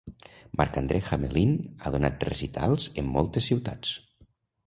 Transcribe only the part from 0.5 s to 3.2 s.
Marc-André Hamelin ha donat recitals en